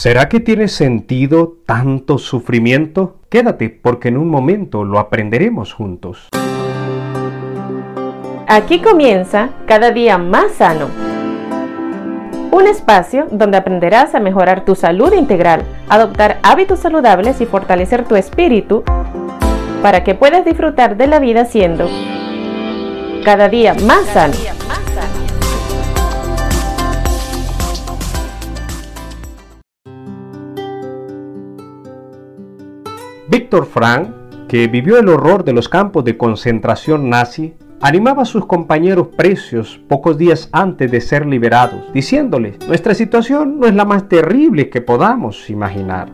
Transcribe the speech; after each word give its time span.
¿Será 0.00 0.30
que 0.30 0.40
tiene 0.40 0.68
sentido 0.68 1.58
tanto 1.66 2.16
sufrimiento? 2.16 3.16
Quédate 3.28 3.68
porque 3.68 4.08
en 4.08 4.16
un 4.16 4.30
momento 4.30 4.82
lo 4.82 4.98
aprenderemos 4.98 5.74
juntos. 5.74 6.30
Aquí 8.46 8.80
comienza 8.80 9.50
cada 9.66 9.90
día 9.90 10.16
más 10.16 10.52
sano. 10.52 10.88
Un 12.50 12.66
espacio 12.66 13.26
donde 13.30 13.58
aprenderás 13.58 14.14
a 14.14 14.20
mejorar 14.20 14.64
tu 14.64 14.74
salud 14.74 15.12
integral, 15.12 15.64
adoptar 15.90 16.38
hábitos 16.42 16.78
saludables 16.78 17.38
y 17.42 17.44
fortalecer 17.44 18.08
tu 18.08 18.16
espíritu 18.16 18.82
para 19.82 20.02
que 20.02 20.14
puedas 20.14 20.46
disfrutar 20.46 20.96
de 20.96 21.08
la 21.08 21.18
vida 21.18 21.44
siendo 21.44 21.90
cada 23.22 23.50
día 23.50 23.74
más 23.74 24.06
sano. 24.06 24.32
Víctor 33.50 33.66
Frank, 33.66 34.08
que 34.46 34.68
vivió 34.68 34.96
el 34.96 35.08
horror 35.08 35.42
de 35.42 35.52
los 35.52 35.68
campos 35.68 36.04
de 36.04 36.16
concentración 36.16 37.10
nazi, 37.10 37.54
animaba 37.80 38.22
a 38.22 38.24
sus 38.24 38.46
compañeros 38.46 39.08
precios 39.16 39.80
pocos 39.88 40.16
días 40.16 40.48
antes 40.52 40.88
de 40.88 41.00
ser 41.00 41.26
liberados, 41.26 41.92
diciéndoles, 41.92 42.64
nuestra 42.68 42.94
situación 42.94 43.58
no 43.58 43.66
es 43.66 43.74
la 43.74 43.84
más 43.84 44.08
terrible 44.08 44.70
que 44.70 44.80
podamos 44.80 45.50
imaginar. 45.50 46.10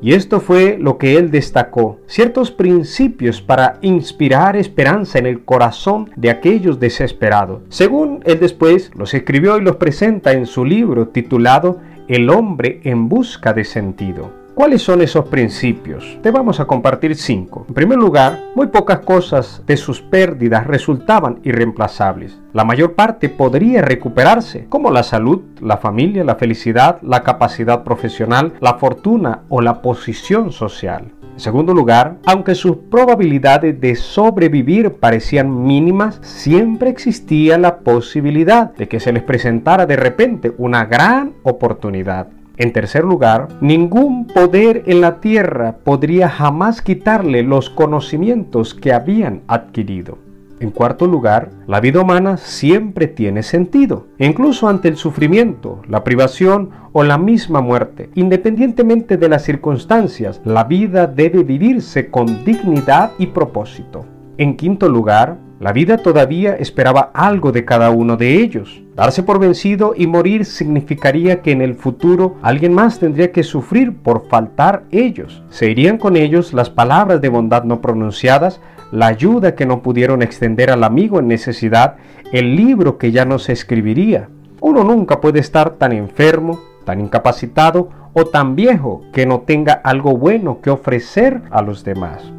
Y 0.00 0.14
esto 0.14 0.40
fue 0.40 0.78
lo 0.80 0.96
que 0.96 1.18
él 1.18 1.30
destacó, 1.30 1.98
ciertos 2.06 2.50
principios 2.50 3.42
para 3.42 3.76
inspirar 3.82 4.56
esperanza 4.56 5.18
en 5.18 5.26
el 5.26 5.44
corazón 5.44 6.08
de 6.16 6.30
aquellos 6.30 6.80
desesperados. 6.80 7.60
Según 7.68 8.22
él 8.24 8.40
después 8.40 8.92
los 8.96 9.12
escribió 9.12 9.58
y 9.58 9.60
los 9.60 9.76
presenta 9.76 10.32
en 10.32 10.46
su 10.46 10.64
libro 10.64 11.08
titulado 11.08 11.80
El 12.08 12.30
hombre 12.30 12.80
en 12.84 13.10
busca 13.10 13.52
de 13.52 13.64
sentido. 13.64 14.47
¿Cuáles 14.58 14.82
son 14.82 15.02
esos 15.02 15.26
principios? 15.26 16.18
Te 16.20 16.32
vamos 16.32 16.58
a 16.58 16.64
compartir 16.64 17.14
cinco. 17.14 17.64
En 17.68 17.74
primer 17.74 17.96
lugar, 17.96 18.40
muy 18.56 18.66
pocas 18.66 18.98
cosas 18.98 19.62
de 19.68 19.76
sus 19.76 20.02
pérdidas 20.02 20.66
resultaban 20.66 21.38
irreemplazables. 21.44 22.40
La 22.52 22.64
mayor 22.64 22.94
parte 22.94 23.28
podría 23.28 23.82
recuperarse, 23.82 24.66
como 24.68 24.90
la 24.90 25.04
salud, 25.04 25.42
la 25.60 25.76
familia, 25.76 26.24
la 26.24 26.34
felicidad, 26.34 27.00
la 27.02 27.22
capacidad 27.22 27.84
profesional, 27.84 28.54
la 28.58 28.74
fortuna 28.78 29.42
o 29.48 29.60
la 29.60 29.80
posición 29.80 30.50
social. 30.50 31.12
En 31.34 31.38
segundo 31.38 31.72
lugar, 31.72 32.16
aunque 32.26 32.56
sus 32.56 32.78
probabilidades 32.90 33.80
de 33.80 33.94
sobrevivir 33.94 34.94
parecían 34.94 35.62
mínimas, 35.62 36.18
siempre 36.20 36.90
existía 36.90 37.58
la 37.58 37.78
posibilidad 37.78 38.74
de 38.74 38.88
que 38.88 38.98
se 38.98 39.12
les 39.12 39.22
presentara 39.22 39.86
de 39.86 39.94
repente 39.94 40.52
una 40.58 40.84
gran 40.84 41.34
oportunidad. 41.44 42.26
En 42.58 42.72
tercer 42.72 43.04
lugar, 43.04 43.46
ningún 43.60 44.26
poder 44.26 44.82
en 44.86 45.00
la 45.00 45.20
tierra 45.20 45.76
podría 45.84 46.28
jamás 46.28 46.82
quitarle 46.82 47.44
los 47.44 47.70
conocimientos 47.70 48.74
que 48.74 48.92
habían 48.92 49.42
adquirido. 49.46 50.18
En 50.58 50.72
cuarto 50.72 51.06
lugar, 51.06 51.50
la 51.68 51.78
vida 51.80 52.00
humana 52.00 52.36
siempre 52.36 53.06
tiene 53.06 53.44
sentido, 53.44 54.08
incluso 54.18 54.68
ante 54.68 54.88
el 54.88 54.96
sufrimiento, 54.96 55.82
la 55.86 56.02
privación 56.02 56.70
o 56.92 57.04
la 57.04 57.16
misma 57.16 57.60
muerte. 57.60 58.10
Independientemente 58.16 59.16
de 59.16 59.28
las 59.28 59.44
circunstancias, 59.44 60.40
la 60.44 60.64
vida 60.64 61.06
debe 61.06 61.44
vivirse 61.44 62.10
con 62.10 62.44
dignidad 62.44 63.12
y 63.18 63.26
propósito. 63.28 64.04
En 64.36 64.56
quinto 64.56 64.88
lugar, 64.88 65.36
la 65.60 65.72
vida 65.72 65.98
todavía 65.98 66.56
esperaba 66.56 67.12
algo 67.14 67.52
de 67.52 67.64
cada 67.64 67.90
uno 67.90 68.16
de 68.16 68.42
ellos. 68.42 68.82
Darse 68.98 69.22
por 69.22 69.38
vencido 69.38 69.94
y 69.96 70.08
morir 70.08 70.44
significaría 70.44 71.40
que 71.40 71.52
en 71.52 71.62
el 71.62 71.76
futuro 71.76 72.34
alguien 72.42 72.74
más 72.74 72.98
tendría 72.98 73.30
que 73.30 73.44
sufrir 73.44 73.96
por 73.96 74.26
faltar 74.26 74.82
ellos. 74.90 75.44
Se 75.50 75.70
irían 75.70 75.98
con 75.98 76.16
ellos 76.16 76.52
las 76.52 76.68
palabras 76.68 77.20
de 77.20 77.28
bondad 77.28 77.62
no 77.62 77.80
pronunciadas, 77.80 78.60
la 78.90 79.06
ayuda 79.06 79.54
que 79.54 79.66
no 79.66 79.82
pudieron 79.82 80.20
extender 80.20 80.72
al 80.72 80.82
amigo 80.82 81.20
en 81.20 81.28
necesidad, 81.28 81.94
el 82.32 82.56
libro 82.56 82.98
que 82.98 83.12
ya 83.12 83.24
no 83.24 83.38
se 83.38 83.52
escribiría. 83.52 84.30
Uno 84.60 84.82
nunca 84.82 85.20
puede 85.20 85.38
estar 85.38 85.74
tan 85.74 85.92
enfermo, 85.92 86.58
tan 86.84 87.00
incapacitado 87.00 87.90
o 88.14 88.24
tan 88.24 88.56
viejo 88.56 89.04
que 89.12 89.26
no 89.26 89.42
tenga 89.42 89.74
algo 89.74 90.16
bueno 90.16 90.60
que 90.60 90.70
ofrecer 90.70 91.42
a 91.52 91.62
los 91.62 91.84
demás. 91.84 92.32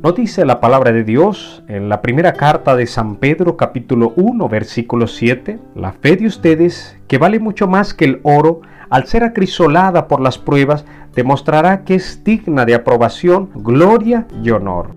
¿No 0.00 0.12
dice 0.12 0.44
la 0.44 0.60
palabra 0.60 0.92
de 0.92 1.02
Dios 1.02 1.64
en 1.66 1.88
la 1.88 2.00
primera 2.02 2.34
carta 2.34 2.76
de 2.76 2.86
San 2.86 3.16
Pedro 3.16 3.56
capítulo 3.56 4.12
1 4.14 4.48
versículo 4.48 5.08
7? 5.08 5.58
La 5.74 5.90
fe 5.90 6.14
de 6.14 6.28
ustedes, 6.28 6.96
que 7.08 7.18
vale 7.18 7.40
mucho 7.40 7.66
más 7.66 7.94
que 7.94 8.04
el 8.04 8.20
oro, 8.22 8.60
al 8.90 9.08
ser 9.08 9.24
acrisolada 9.24 10.06
por 10.06 10.20
las 10.20 10.38
pruebas, 10.38 10.84
demostrará 11.16 11.82
que 11.82 11.96
es 11.96 12.22
digna 12.22 12.64
de 12.64 12.76
aprobación, 12.76 13.50
gloria 13.56 14.28
y 14.40 14.50
honor. 14.50 14.94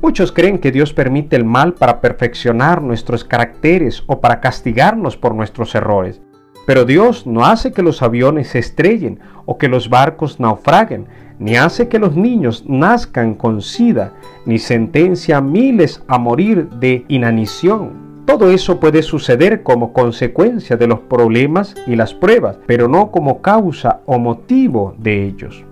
Muchos 0.00 0.30
creen 0.30 0.58
que 0.58 0.70
Dios 0.70 0.92
permite 0.92 1.34
el 1.34 1.44
mal 1.44 1.74
para 1.74 2.00
perfeccionar 2.00 2.80
nuestros 2.80 3.24
caracteres 3.24 4.04
o 4.06 4.20
para 4.20 4.38
castigarnos 4.38 5.16
por 5.16 5.34
nuestros 5.34 5.74
errores. 5.74 6.22
Pero 6.68 6.84
Dios 6.84 7.26
no 7.26 7.46
hace 7.46 7.72
que 7.72 7.82
los 7.82 8.02
aviones 8.02 8.48
se 8.48 8.58
estrellen 8.58 9.20
o 9.46 9.56
que 9.56 9.68
los 9.68 9.88
barcos 9.88 10.38
naufraguen, 10.38 11.06
ni 11.38 11.56
hace 11.56 11.88
que 11.88 11.98
los 11.98 12.14
niños 12.14 12.64
nazcan 12.66 13.36
con 13.36 13.62
sida, 13.62 14.12
ni 14.44 14.58
sentencia 14.58 15.38
a 15.38 15.40
miles 15.40 16.02
a 16.08 16.18
morir 16.18 16.68
de 16.68 17.06
inanición. 17.08 18.22
Todo 18.26 18.50
eso 18.50 18.78
puede 18.80 19.02
suceder 19.02 19.62
como 19.62 19.94
consecuencia 19.94 20.76
de 20.76 20.88
los 20.88 21.00
problemas 21.00 21.74
y 21.86 21.96
las 21.96 22.12
pruebas, 22.12 22.58
pero 22.66 22.86
no 22.86 23.12
como 23.12 23.40
causa 23.40 24.00
o 24.04 24.18
motivo 24.18 24.94
de 24.98 25.24
ellos. 25.24 25.64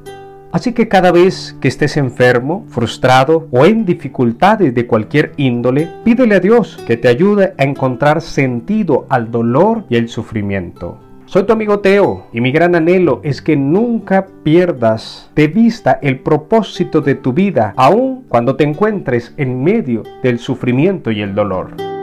Así 0.53 0.73
que 0.73 0.89
cada 0.89 1.13
vez 1.13 1.57
que 1.61 1.69
estés 1.69 1.97
enfermo, 1.97 2.65
frustrado 2.69 3.49
o 3.51 3.67
en 3.67 3.85
dificultades 3.85 4.75
de 4.75 4.87
cualquier 4.87 5.33
índole, 5.37 5.89
pídele 6.05 6.37
a 6.37 6.41
Dios 6.41 6.79
que 6.87 6.97
te 6.97 7.09
ayude 7.09 7.55
a 7.59 7.65
encontrar 7.65 8.23
sentido 8.23 9.07
al 9.09 9.31
dolor 9.31 9.85
y 9.89 9.97
el 9.97 10.09
sufrimiento. 10.09 10.99
Soy 11.27 11.43
tu 11.43 11.53
amigo 11.53 11.81
Teo 11.81 12.29
y 12.33 12.41
mi 12.41 12.53
gran 12.53 12.77
anhelo 12.77 13.21
es 13.25 13.43
que 13.43 13.57
nunca 13.57 14.29
pierdas 14.45 15.29
de 15.35 15.49
vista 15.49 15.99
el 16.01 16.21
propósito 16.21 17.01
de 17.01 17.17
tu 17.17 17.33
vida, 17.33 17.75
aun 17.77 18.25
cuando 18.29 18.55
te 18.55 18.63
encuentres 18.63 19.35
en 19.37 19.65
medio 19.65 20.05
del 20.23 20.39
sufrimiento 20.39 21.11
y 21.11 21.23
el 21.23 21.35
dolor. 21.35 21.96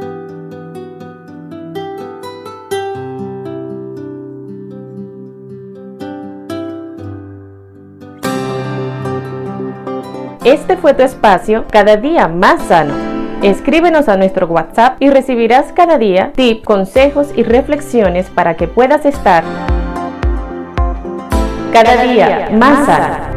Este 10.43 10.75
fue 10.75 10.93
tu 10.93 11.03
espacio 11.03 11.65
cada 11.71 11.95
día 11.95 12.27
más 12.27 12.61
sano 12.63 12.93
Escríbenos 13.43 14.07
a 14.07 14.15
nuestro 14.15 14.47
WhatsApp 14.47 14.95
y 15.01 15.09
recibirás 15.09 15.73
cada 15.73 15.97
día 15.97 16.31
tips, 16.33 16.65
consejos 16.65 17.27
y 17.35 17.43
reflexiones 17.43 18.29
para 18.29 18.55
que 18.55 18.69
puedas 18.69 19.05
estar 19.05 19.43
cada 21.73 22.03
día 22.03 22.49
más 22.53 22.85
sano. 22.85 23.32